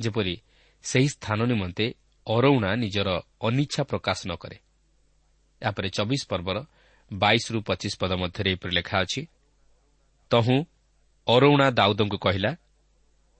[0.00, 0.34] ଯେପରି
[0.82, 1.86] ସେହି ସ୍ଥାନ ନିମନ୍ତେ
[2.26, 3.08] ଅରଉଣା ନିଜର
[3.40, 4.58] ଅନିଚ୍ଛା ପ୍ରକାଶ ନ କରେ।
[5.62, 6.56] ଏହାପରେ ଚବିଶ ପର୍ବର
[7.12, 9.22] ବାଇଶରୁ ପଚିଶ ପଦ ମଧ୍ୟରେ ଏପରି ଲେଖା ଅଛି
[10.30, 10.56] ତହୁଁ
[11.26, 12.52] ଅରଉଣା ଦାଉଦଙ୍କୁ କହିଲା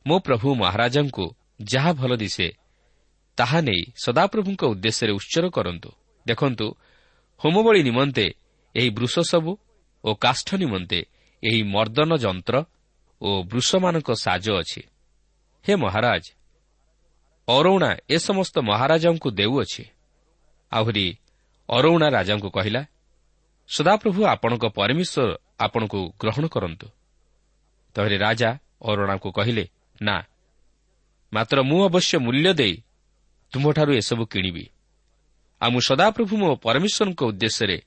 [0.06, 1.24] ମୋ ପ୍ରଭୁ ମହାରାଜାଙ୍କୁ
[1.62, 2.48] ଯାହା ଭଲ ଦିଶେ
[3.36, 5.90] ତାହା ନେଇ ସଦାପ୍ରଭୁଙ୍କ ଉଦ୍ଦେଶ୍ୟରେ ଉତ୍ସର କରନ୍ତୁ।
[6.26, 6.66] ଦେଖନ୍ତୁ
[7.40, 8.26] ହୋମବଳି ନିମନ୍ତେ
[8.74, 9.50] ଏହି ବୃଷ ସବୁ
[10.04, 11.00] ଓ କାଷ୍ଠ ନିମନ୍ତେ
[11.42, 12.54] ଏହି ମର୍ଦ୍ଦନ ଯନ୍ତ୍ର
[13.22, 14.82] ଓ ବୃଷମାନଙ୍କ ସାଜ ଅଛି।
[15.64, 16.24] ହେ ମହାରାଜ
[17.48, 19.84] ଅରଉଣା ଏ ସମସ୍ତ ମହାରାଜାଙ୍କୁ ଦେଉଅଛି।
[20.72, 21.06] ଆହୁରି
[21.68, 22.82] ଅରଉଣା ରାଜାଙ୍କୁ କହିଲା
[23.68, 26.86] ସଦାପ୍ରଭୁ ଆପଣଙ୍କ ପରମେଶ୍ୱର ଆପଣଙ୍କୁ ଗ୍ରହଣ କରନ୍ତୁ।
[27.94, 28.50] ତହିଁରେ ରାଜା
[28.82, 29.64] ଅରଣାଙ୍କୁ କହିଲେ
[30.02, 30.16] ନା
[31.32, 32.74] ମାତ୍ର ମୁଁ ଅବଶ୍ୟ ମୂଲ୍ୟ ଦେଇ
[33.52, 34.64] ତୁମ୍ଭଠାରୁ ଏସବୁ କିଣିବି।
[35.60, 37.78] ଆଉ ମୁଁ ସଦାପ୍ରଭୁ ମୋ ପରମେଶ୍ୱରଙ୍କ ଉଦ୍ଦେଶ୍ୟରେ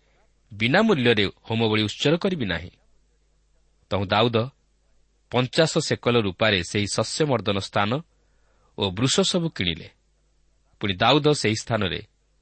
[0.57, 2.71] ବିନା ମୂଲ୍ୟରେ ହୋମବଳି ଉତ୍ସର କରିବି ନାହିଁ।
[3.89, 4.37] ତହୁଁ ଦାଉଦ
[5.31, 7.91] ପଞ୍ଚାଶ ସେକଲ ରୂପାରେ ସେହି ଶସ୍ୟମର୍ଦ୍ଦନ ସ୍ଥାନ
[8.77, 9.89] ଓ ବୃଷ ସବୁ କିଣିଲେ।
[10.79, 11.99] ପୁଣି ଦାଉଦ ସେହି ସ୍ଥାନରେ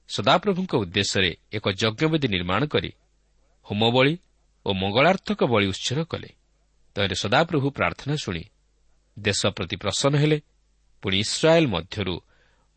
[0.10, 2.92] ସଦାପ୍ରଭୁଙ୍କ ଉଦ୍ଦେଶ୍ୟରେ ଏକ ଯଜ୍ଞବେଦୀ ନିର୍ମାଣ କରି
[3.64, 4.14] ହୋମବଳି
[4.66, 6.30] ଓ ମଙ୍ଗଳାର୍ଥକ ବଳି ଉତ୍ସର କଲେ।
[6.96, 8.44] ତହିଁରେ ସଦାପ୍ରଭୁ ପ୍ରାର୍ଥନା ଶୁଣି
[9.20, 10.38] ଦେଶ ପ୍ରତି ପ୍ରସନ୍ନ ହେଲେ
[11.02, 12.16] ପୁଣି ଇସ୍ରାଏଲ୍ ମଧ୍ୟରୁ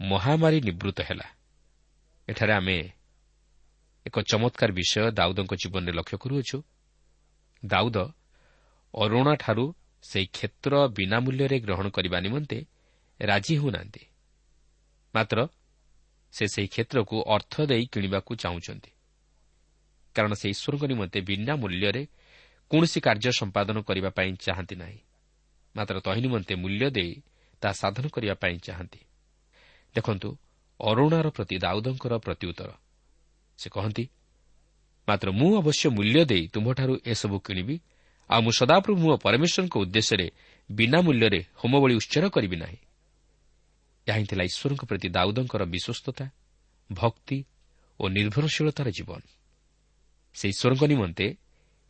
[0.01, 1.27] ମହାମାରୀ ନିବୃତ୍ତ ହେଲା।
[2.29, 2.77] ଏଠାରେ ଆମେ
[4.07, 6.63] ଏକ ଚମତ୍କାର ବିଷୟ ଦାଉଦଙ୍କ ଜୀବନରେ ଲକ୍ଷ୍ୟ କରୁଅଛୁ।
[7.65, 7.97] ଦାଉଦ
[8.95, 12.67] ଅରୁଣାଠାରୁ ସେହି କ୍ଷେତ୍ର ବିନା ମୂଲ୍ୟରେ ଗ୍ରହଣ କରିବା ନିମନ୍ତେ
[13.21, 14.03] ରାଜି ହେଉନାହାନ୍ତି।
[15.15, 15.49] ମାତ୍ର
[16.33, 18.91] ସେ ସେହି କ୍ଷେତ୍ରକୁ ଅର୍ଥ ଦେଇ କିଣିବାକୁ ଚାହୁଁଛନ୍ତି।
[20.15, 22.07] କାରଣ ସେ ଈଶ୍ୱରଙ୍କ ନିମନ୍ତେ ବିନା ମୂଲ୍ୟରେ
[22.71, 24.99] କୌଣସି କାର୍ଯ୍ୟ ସମ୍ପାଦନ କରିବା ପାଇଁ ଚାହାନ୍ତି ନାହିଁ।
[25.77, 27.23] ମାତ୍ର ତହିଁ ନିମନ୍ତେ ମୂଲ୍ୟ ଦେଇ
[27.63, 29.01] ତାହା ସାଧନ କରିବା ପାଇଁ ଚାହାନ୍ତି।
[29.95, 30.29] ଦେଖନ୍ତୁ
[30.81, 32.71] ଅରୁଣାର ପ୍ରତି ଦାଉଦଙ୍କର ପ୍ରତ୍ୟୁତ୍ତର
[33.59, 34.05] ସେ କହନ୍ତି
[35.09, 37.77] ମାତ୍ର ମୁଁ ଅବଶ୍ୟ ମୂଲ୍ୟ ଦେଇ ତୁମ୍ଭଠାରୁ ଏସବୁ କିଣିବି
[38.31, 40.27] ଆଉ ମୁଁ ସଦାପ୍ରଭୁ ମୋ ପରମେଶ୍ୱରଙ୍କ ଉଦ୍ଦେଶ୍ୟରେ
[40.71, 42.79] ବିନା ମୂଲ୍ୟରେ ହୋମବଳି ଉତ୍ସର କରିବି ନାହିଁ।
[44.07, 46.27] ଏହା ହିଁ ଥିଲା ଈଶ୍ୱରଙ୍କ ପ୍ରତି ଦାଉଦଙ୍କର ବିଶ୍ୱସ୍ତତା
[46.91, 47.39] ଭକ୍ତି
[48.01, 49.21] ଓ ନିର୍ଭରଶୀଳତାର ଜୀବନ।
[50.37, 51.27] ସେ ଈଶ୍ୱରଙ୍କ ନିମନ୍ତେ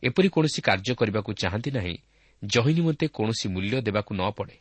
[0.03, 1.95] ଏପରି କୌଣସି କାର୍ଯ୍ୟ କରିବାକୁ ଚାହାନ୍ତି ନାହିଁ
[2.43, 4.57] ଜହି ନିମନ୍ତେ କୌଣସି ମୂଲ୍ୟ ଦେବାକୁ ନ ପଡ଼େ।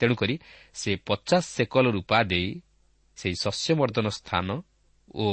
[0.00, 0.34] ତେଣୁକରି
[0.74, 2.48] ସେ ପଚାଶ ସେକଲ ରୂପା ଦେଇ
[3.18, 4.48] ସେହି ଶସ୍ୟମର୍ଦ୍ଦନ ସ୍ଥାନ
[5.14, 5.26] ଓ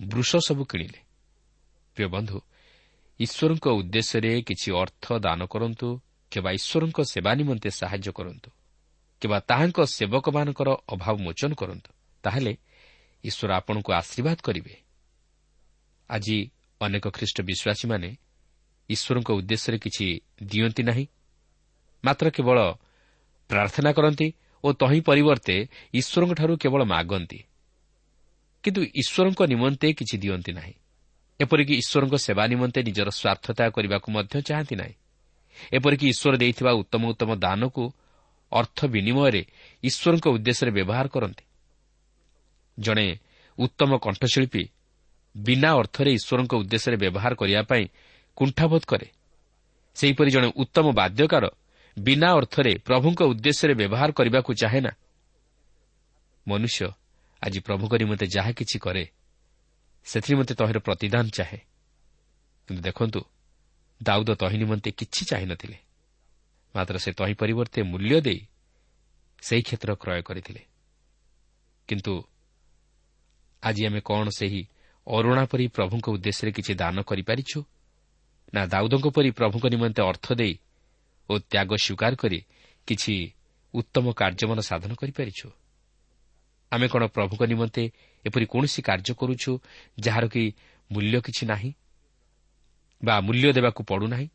[0.00, 1.00] ବୃଷ ସବୁ କିଣିଲେ।
[1.96, 2.38] ପ୍ରିୟ ବନ୍ଧୁ
[3.20, 5.88] ଈଶ୍ୱରଙ୍କ ଉଦ୍ଦେଶ୍ୟରେ କିଛି ଅର୍ଥ ଦାନ କରନ୍ତୁ
[6.32, 8.50] କିମ୍ବା ଈଶ୍ୱରଙ୍କ ସେବା ନିମନ୍ତେ ସାହାଯ୍ୟ କରନ୍ତୁ
[9.22, 11.90] କିମ୍ବା ତାହାଙ୍କ ସେବକମାନଙ୍କର ଅଭାବ ମୋଚନ କରନ୍ତୁ
[12.24, 12.52] ତାହେଲେ
[13.24, 14.74] ଈଶ୍ୱର ଆପଣଙ୍କୁ ଆଶୀର୍ବାଦ କରିବେ।
[16.10, 16.36] ଆଜି
[16.80, 18.08] ଅନେକ ଖ୍ରୀଷ୍ଟ ବିଶ୍ୱାସୀମାନେ
[18.88, 20.06] ଈଶ୍ୱରଙ୍କ ଉଦ୍ଦେଶ୍ୟରେ କିଛି
[20.42, 21.06] ଦିଅନ୍ତି ନାହିଁ
[22.04, 22.58] ମାତ୍ର କେବଳ
[23.50, 24.28] ପ୍ରାର୍ଥନା କରନ୍ତି
[24.64, 25.56] ଓ ତହିଁ ପରିବର୍ତ୍ତେ
[25.94, 27.38] ଈଶ୍ୱରଙ୍କଠାରୁ କେବଳ ମାଗନ୍ତି।
[28.62, 30.74] କିନ୍ତୁ ଈଶ୍ୱରଙ୍କ ନିମନ୍ତେ କିଛି ଦିଅନ୍ତି ନାହିଁ।
[31.40, 34.94] ଏପରିକି ଈଶ୍ୱରଙ୍କ ସେବା ନିମନ୍ତେ ନିଜର ସ୍ୱାର୍ଥତା କରିବାକୁ ମଧ୍ୟ ଚାହାନ୍ତି ନାହିଁ।
[35.72, 37.92] ଏପରିକି ଈଶ୍ୱର ଦେଇଥିବା ଉତ୍ତମ ଉତ୍ତମ ଦାନକୁ
[38.52, 39.44] ଅର୍ଥ ବିନିମୟରେ
[39.82, 41.44] ଈଶ୍ୱରଙ୍କ ଉଦ୍ଦେଶ୍ୟରେ ବ୍ୟବହାର କରନ୍ତି।
[42.80, 43.16] ଜଣେ
[43.58, 44.68] ଉତ୍ତମ କଣ୍ଠଶିଳ୍ପୀ
[45.36, 47.84] ବିନା ଅର୍ଥରେ ଈଶ୍ୱରଙ୍କ ଉଦ୍ଦେଶ୍ୟରେ ବ୍ୟବହାର କରିବା ପାଇଁ
[48.36, 49.06] କୁଣ୍ଠାବୋଧ କରେ।
[49.94, 51.44] ସେହିପରି ଜଣେ ଉତ୍ତମ ବାଦ୍ୟକାର
[51.98, 54.92] ବିନା ଅର୍ଥରେ ପ୍ରଭୁଙ୍କ ଉଦ୍ଦେଶ୍ୟରେ ବ୍ୟବହାର କରିବାକୁ ଚାହେଁ ନା।
[56.48, 56.88] ମନୁଷ୍ୟ
[57.42, 59.04] ଆଜି ପ୍ରଭୁଙ୍କ ନିମନ୍ତେ ଯାହା କିଛି କରେ
[60.06, 61.60] ସେଥିନିମନ୍ତେ ତହିଁର ପ୍ରତିଦାନ ଚାହେଁ।
[62.68, 63.20] କିନ୍ତୁ ଦେଖନ୍ତୁ
[64.00, 65.78] ଦାଉଦ ତହିଁ ନିମନ୍ତେ କିଛି ଚାହିଁନଥିଲେ
[66.74, 68.40] ମାତ୍ର ସେ ତହିଁ ପରିବର୍ତ୍ତେ ମୂଲ୍ୟ ଦେଇ
[69.42, 70.62] ସେହି କ୍ଷେତ୍ର କ୍ରୟ କରିଥିଲେ।
[71.88, 72.14] କିନ୍ତୁ
[73.62, 74.62] ଆଜି ଆମେ କ'ଣ ସେହି
[75.06, 77.58] ଅରୁଣା ପରି ପ୍ରଭୁଙ୍କ ଉଦ୍ଦେଶ୍ୟରେ କିଛି ଦାନ କରିପାରିଛୁ
[78.54, 80.54] ନା ଦାଉଦଙ୍କ ପରି ପ୍ରଭୁଙ୍କ ନିମନ୍ତେ ଅର୍ଥ ଦେଇ
[81.30, 82.38] ଓ ତ୍ୟାଗ ସ୍ୱୀକାର କରି
[82.86, 83.14] କିଛି
[83.74, 85.46] ଉତ୍ତମ କାର୍ଯ୍ୟମାନ ସାଧନ କରିପାରିଛୁ?
[86.72, 87.82] ଆମେ କ'ଣ ପ୍ରଭୁଙ୍କ ନିମନ୍ତେ
[88.24, 89.52] ଏପରି କୌଣସି କାର୍ଯ୍ୟ କରୁଛୁ
[90.00, 90.42] ଯାହାର କି
[90.90, 91.70] ମୂଲ୍ୟ କିଛି ନାହିଁ
[93.02, 94.26] ବା ମୂଲ୍ୟ ଦେବାକୁ ପଡ଼ୁନାହିଁ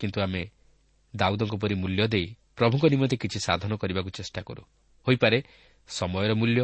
[0.00, 0.42] କିନ୍ତୁ ଆମେ
[1.14, 2.26] ଦାଉଦଙ୍କ ପରି ମୂଲ୍ୟ ଦେଇ
[2.56, 4.62] ପ୍ରଭୁଙ୍କ ନିମନ୍ତେ କିଛି ସାଧନ କରିବାକୁ ଚେଷ୍ଟା କରୁ।
[5.06, 5.38] ହୋଇପାରେ
[5.88, 6.60] ସମୟର ମୂଲ୍ୟ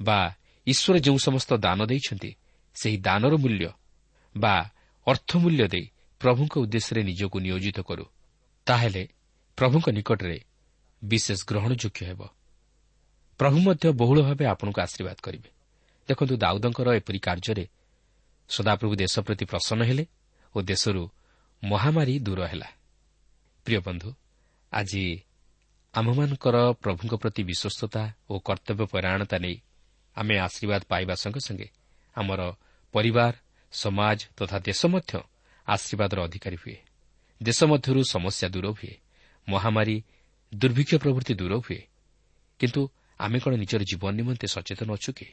[0.00, 0.18] ବା
[0.66, 2.30] ଈଶ୍ୱର ଯେଉଁ ସମସ୍ତ ଦାନ ଦେଇଛନ୍ତି
[2.76, 3.66] ସେହି ଦାନର ମୂଲ୍ୟ
[4.34, 4.54] ବା
[5.06, 5.86] ଅର୍ଥ ମୂଲ୍ୟ ଦେଇ
[6.20, 8.04] ପ୍ରଭୁଙ୍କ ଉଦ୍ଦେଶ୍ୟରେ ନିଜକୁ ନିୟୋଜିତ କରୁ।
[8.66, 9.02] ତାହେଲେ
[9.58, 10.38] ପ୍ରଭୁଙ୍କ ନିକଟରେ
[11.02, 12.20] ବିଶେଷ ଗ୍ରହଣଯୋଗ୍ୟ ହେବ।
[13.38, 15.50] ପ୍ରଭୁ ମଧ୍ୟ ବହୁଳ ଭାବେ ଆପଣଙ୍କୁ ଆଶୀର୍ବାଦ କରିବେ।
[16.08, 17.68] ଦେଖନ୍ତୁ ଦାଉଦଙ୍କର ଏପରି କାର୍ଯ୍ୟରେ
[18.48, 20.06] ସଦାପ୍ରଭୁ ଦେଶ ପ୍ରତି ପ୍ରସନ୍ନ ହେଲେ
[20.56, 21.10] ଓ ଦେଶରୁ
[21.64, 22.68] ମହାମାରୀ ଦୂର ହେଲା।
[23.64, 24.12] ପ୍ରିୟ ବନ୍ଧୁ
[24.72, 25.20] ଆଜି
[25.94, 29.60] ଆମମାନଙ୍କର ପ୍ରଭୁଙ୍କ ପ୍ରତି ବିଶ୍ୱସ୍ତତା ଓ କର୍ତ୍ତବ୍ୟ ପରାୟଣତା ନେଇ
[30.16, 31.68] ଆମେ ଆଶୀର୍ବାଦ ପାଇବା ସଙ୍ଗେ ସଙ୍ଗେ
[32.16, 32.52] ଆମର
[32.92, 33.34] ପରିବାର
[33.72, 35.20] ସମାଜ ତଥା ଦେଶ ମଧ୍ୟ
[35.66, 36.76] ଆଶୀର୍ବାଦର ଅଧିକାରୀ ହୁଏ।
[37.42, 39.00] ଦେଶ ମଧ୍ୟରୁ ସମସ୍ୟା ଦୂର ହୁଏ।
[39.48, 40.02] ମହାମାରୀ
[40.54, 41.86] ଦୁର୍ଭିକ୍ଷ ପ୍ରଭୃତି ଦୂର ହୁଏ।
[42.58, 45.26] କିନ୍ତୁ ଆମେ କ'ଣ ନିଜର ଜୀବନ ନିମନ୍ତେ ସଚେତନ ଅଛୁ କି?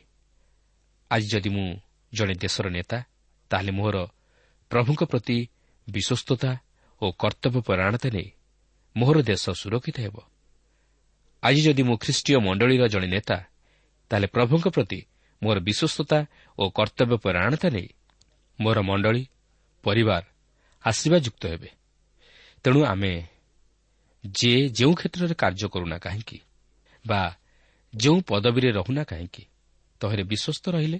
[1.11, 1.67] ଆଜି ଯଦି ମୁଁ
[2.13, 2.97] ଜଣେ ଦେଶର ନେତା
[3.49, 3.95] ତାହେଲେ ମୋର
[4.71, 5.37] ପ୍ରଭୁଙ୍କ ପ୍ରତି
[5.87, 6.51] ବିଶ୍ୱସ୍ତତା
[7.01, 8.29] ଓ କର୍ତ୍ତବ୍ୟ ପରାୟଣତା ନେଇ
[8.97, 10.17] ମୋହର ଦେଶ ସୁରକ୍ଷିତ ହେବ।
[11.43, 13.37] ଆଜି ଯଦି ମୁଁ ଖ୍ରୀଷ୍ଟୀୟ ମଣ୍ଡଳୀର ଜଣେ ନେତା
[14.09, 14.99] ତାହେଲେ ପ୍ରଭୁଙ୍କ ପ୍ରତି
[15.41, 16.19] ମୋର ବିଶ୍ୱସ୍ତତା
[16.57, 17.89] ଓ କର୍ତ୍ତବ୍ୟ ପରାୟଣତା ନେଇ
[18.59, 19.23] ମୋର ମଣ୍ଡଳୀ
[19.83, 20.23] ପରିବାର
[20.85, 21.69] ଆଶୀର୍ବାଦଯୁକ୍ତ ହେବେ।
[22.63, 23.13] ତେଣୁ ଆମେ
[24.25, 26.37] ଯେ ଯେଉଁ କ୍ଷେତ୍ରରେ କାର୍ଯ୍ୟ କରୁନା କାହିଁକି
[27.07, 27.21] ବା
[27.93, 29.43] ଯେଉଁ ପଦବୀରେ ରହୁନା କାହିଁକି?
[30.01, 30.99] ତହିଁରେ ବିଶ୍ୱସ୍ତ ରହିଲେ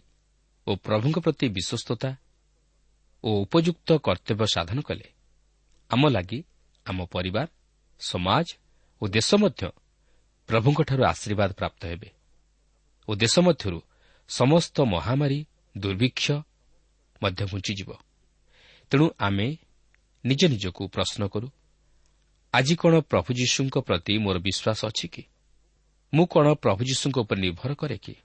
[0.67, 2.10] ଓ ପ୍ରଭୁଙ୍କ ପ୍ରତି ବିଶ୍ୱସ୍ତତା
[3.23, 5.08] ଓ ଉପଯୁକ୍ତ କର୍ତ୍ତବ୍ୟ ସାଧନ କଲେ।
[5.91, 6.39] ଆମ ଲାଗି
[6.86, 7.47] ଆମ ପରିବାର
[7.99, 8.47] ସମାଜ
[9.01, 9.63] ଓ ଦେଶ ମଧ୍ୟ
[10.49, 12.10] ପ୍ରଭୁଙ୍କଠାରୁ ଆଶୀର୍ବାଦ ପ୍ରାପ୍ତ ହେବେ
[13.08, 13.79] ଓ ଦେଶ ମଧ୍ୟରୁ
[14.29, 15.39] ସମସ୍ତ ମହାମାରୀ
[15.75, 16.27] ଦୁର୍ଭିକ୍ଷ
[17.21, 17.89] ମଧ୍ୟ ଘୁଞ୍ଚିଯିବ।
[18.91, 19.47] ତେଣୁ ଆମେ
[20.23, 21.47] ନିଜ ନିଜକୁ ପ୍ରଶ୍ନ କରୁ
[22.53, 25.23] ଆଜି କ'ଣ ପ୍ରଭୁ ଯୀଶୁଙ୍କ ପ୍ରତି ମୋର ବିଶ୍ୱାସ ଅଛି କି?
[26.13, 28.15] ମୁଁ କ'ଣ ପ୍ରଭୁ ଯୀଶୁଙ୍କ ଉପରେ ନିର୍ଭର କରେ କି?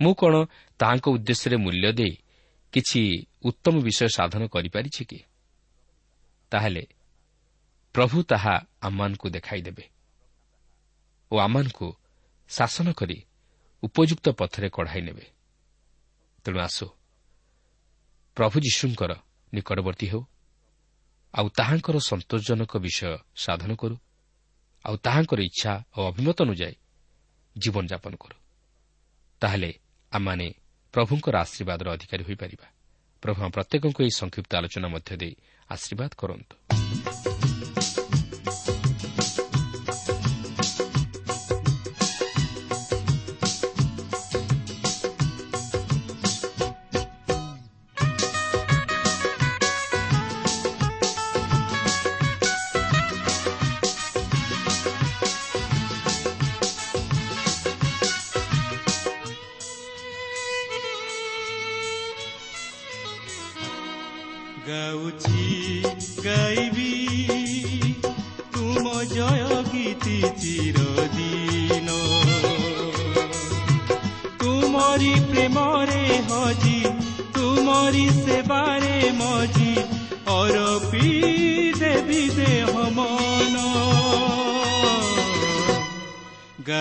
[0.00, 0.34] ମୁଁ କ'ଣ
[0.80, 2.14] ତାହାଙ୍କ ଉଦ୍ଦେଶ୍ୟରେ ମୂଲ୍ୟ ଦେଇ
[2.72, 3.00] କିଛି
[3.44, 5.18] ଉତ୍ତମ ବିଷୟ ସାଧନ କରିପାରିଛି କି?
[6.52, 6.84] ତାହେଲେ
[7.94, 9.84] ପ୍ରଭୁ ତାହା ଆମମାନଙ୍କୁ ଦେଖାଇଦେବେ
[11.30, 11.88] ଓ ଆମମାନଙ୍କୁ
[12.50, 13.18] ଶାସନ କରି
[13.82, 15.26] ଉପଯୁକ୍ତ ପଥରେ କଢ଼ାଇ ନେବେ।
[16.44, 16.86] ତେଣୁ ଆସୁ
[18.36, 19.12] ପ୍ରଭୁ ଯୀଶୁଙ୍କର
[19.52, 20.22] ନିକଟବର୍ତ୍ତୀ ହେଉ
[21.34, 23.96] ଆଉ ତାହାଙ୍କର ସନ୍ତୋଷଜନକ ବିଷୟ ସାଧନ କରୁ।
[24.86, 26.76] ଆଉ ତାହାଙ୍କର ଇଚ୍ଛା ଓ ଅଭିମତ ଅନୁଯାୟୀ
[27.56, 28.36] ଜୀବନଯାପନ କରୁ।
[29.40, 29.70] ତାହେଲେ
[30.12, 30.46] ଆମମାନେ
[30.94, 32.66] ପ୍ରଭୁଙ୍କର ଆଶୀର୍ବାଦର ଅଧିକାରୀ ହୋଇପାରିବା।
[33.22, 35.34] ପ୍ରଭୁ ପ୍ରତ୍ୟେକଙ୍କୁ ଏହି ସଂକ୍ଷିପ୍ତ ଆଲୋଚନା ମଧ୍ୟ ଦେଇ
[35.70, 37.55] ଆଶୀର୍ବାଦ କରନ୍ତୁ।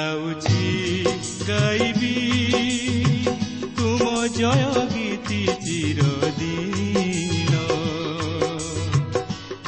[0.06, 0.66] ଗାଉଛି
[1.48, 2.10] ଗାଇବି
[3.78, 7.54] ତୁମ ଜୟ ଗୀତି ଚିରଦିନ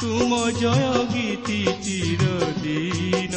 [0.00, 3.34] ତୁମ ଜୟ ଗୀତି ଚିରଦିନ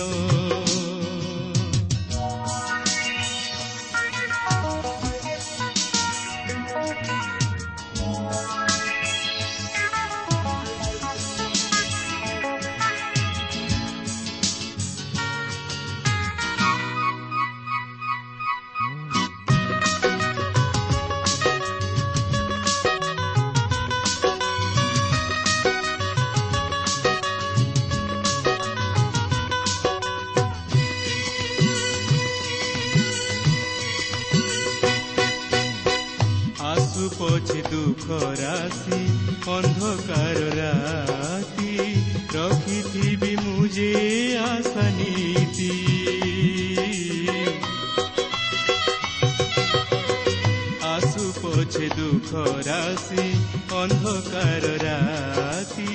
[52.12, 52.32] দুখ
[52.68, 53.26] রাশি
[53.74, 55.94] অন্ধকার রাতি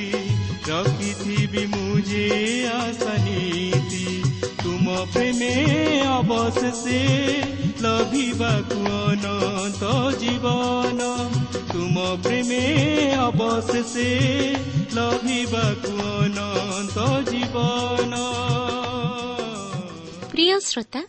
[0.68, 2.28] রকিথিবি মুজে
[2.80, 4.06] আশা নীতি
[4.62, 5.54] তুম প্রেমে
[6.18, 7.02] অবশেষে
[7.84, 9.82] লভিবাকু অনন্ত
[10.18, 11.00] জীবন
[11.72, 12.64] তুম প্রেমে
[13.28, 14.10] অবশেষে
[14.96, 16.98] লভিবাকু অনন্ত
[17.30, 18.12] জীবন
[20.36, 21.00] ପ୍ରିୟ ଶ୍ରୋତା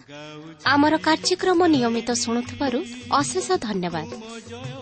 [0.73, 2.79] ଆମର କାର୍ଯ୍ୟକ୍ରମ ନିୟମିତ ଶୁଣୁଥିବାରୁ
[3.19, 4.09] ଅଶେଷ ଧନ୍ୟବାଦ।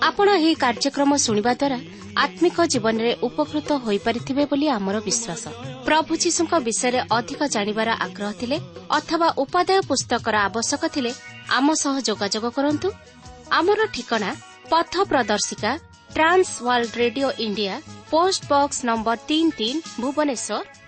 [0.07, 1.77] ଆପଣ ଏହି କାର୍ଯ୍ୟକ୍ରମ ଶୁଣିବା ଦ୍ୱାରା
[2.23, 5.43] ଆତ୍ମିକ ଜୀବନରେ ଉପକୃତ ହୋଇପାରିଥିବେ ବୋଲି ଆମର ବିଶ୍ୱାସ।
[5.87, 8.57] ପ୍ରଭୁ ଯୀଶୁଙ୍କ ବିଷୟରେ ଅଧିକ ଜାଣିବାର ଆଗ୍ରହ ଥିଲେ
[8.99, 11.11] ଅଥବା ଉପାଦେୟ ପୁସ୍ତକର ଆବଶ୍ୟକ ଥିଲେ
[11.57, 12.87] ଆମ ସହ ଯୋଗାଯୋଗ କରନ୍ତୁ।
[13.59, 14.29] ଆମର ଠିକଣା
[14.71, 15.71] ପଥ ପ୍ରଦର୍ଶିକା
[16.15, 17.73] Trans World Radio India
[18.11, 20.63] post box number ତିନି ତିନି Bhubaneswar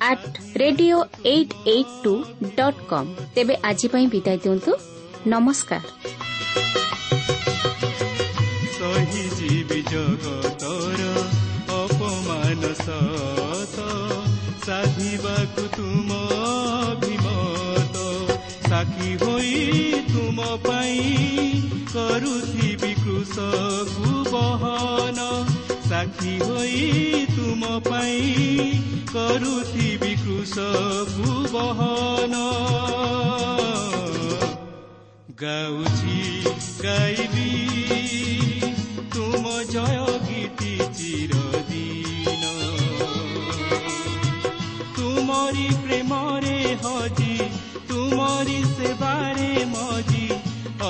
[0.00, 2.24] at radio eight eight two
[2.56, 4.72] dot com ତେବେ ଆଜି ପାଇଁ ବିଦାୟ ଦିଅନ୍ତୁ।
[5.26, 5.82] ନମସ୍କାର।
[9.84, 11.02] ଜଗତର
[11.74, 13.78] ଅପମାନ ସତ
[14.66, 16.10] ସାଧିବାକୁ ତୁମ
[16.90, 17.96] ଅଭିମତ
[18.68, 19.54] ସାକ୍ଷୀ ହୋଇ
[20.12, 20.98] ତୁମ ପାଇଁ
[21.92, 24.73] କରୁଥିବି କୃଷକୁ ବହନ
[25.93, 28.69] ସାକ୍ଷୀ ହୋଇ ତୁମ ପାଇଁ
[29.13, 32.35] କରୁଥିବି କୃଷକୁ ବହନ
[35.41, 36.17] ଗାଉଛି
[36.83, 37.51] ଗାଇବି
[39.15, 42.43] ତୁମ ଜୟ ଗୀତି ଚିରଦିନ
[44.97, 47.37] ତୁମରି ପ୍ରେମରେ ହଜି
[47.91, 50.27] ତୁମରି ସେବାରେ ମଜି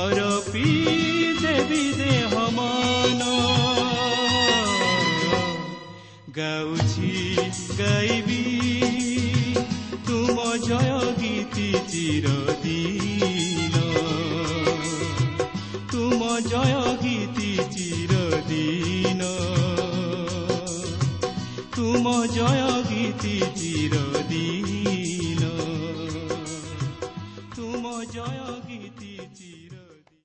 [0.01, 0.67] ଅରପି
[1.43, 3.21] ଦେବି ଦେହ ମନ
[6.34, 7.10] ଗାଉଛି
[7.78, 8.38] ଗାଇବି
[10.06, 10.88] ତୁମ ଜୟ
[11.20, 13.82] ଗୀତି ଚିରଦିନ
[15.92, 19.30] ତୁମ ଜୟ ଗୀତି ଚିରଦିନ
[21.76, 25.52] ତୁମ ଜୟ ଗୀତି ଚିରଦିନ
[27.54, 28.44] ତୁମ ଜୟ